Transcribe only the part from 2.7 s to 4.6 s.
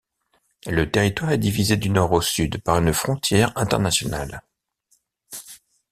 une frontière internationale.